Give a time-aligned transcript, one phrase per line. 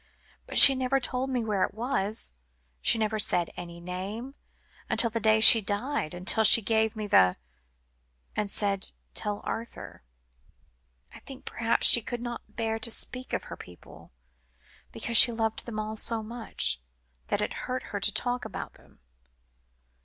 [0.47, 2.31] But she never told me where it was;
[2.81, 4.33] she never said any name,
[4.89, 7.37] until the day she died; until she gave me the
[8.35, 10.01] and said 'Tell Arthur'
[11.13, 14.11] I think perhaps she could not bear to speak of her people,
[14.91, 16.81] because she loved them all so much,
[17.27, 19.01] that it hurt her to talk about them."